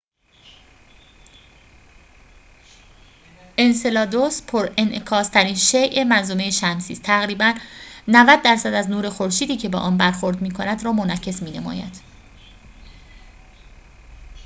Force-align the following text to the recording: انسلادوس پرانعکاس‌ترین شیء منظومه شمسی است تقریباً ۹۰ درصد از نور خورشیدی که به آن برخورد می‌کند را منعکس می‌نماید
انسلادوس 3.57 4.41
پرانعکاس‌ترین 4.41 5.55
شیء 5.55 6.03
منظومه 6.03 6.51
شمسی 6.51 6.93
است 6.93 7.03
تقریباً 7.03 7.53
۹۰ 8.07 8.41
درصد 8.43 8.73
از 8.73 8.89
نور 8.89 9.09
خورشیدی 9.09 9.57
که 9.57 9.69
به 9.69 9.77
آن 9.77 9.97
برخورد 9.97 10.41
می‌کند 10.41 10.85
را 10.85 10.91
منعکس 10.93 11.43
می‌نماید 11.43 12.01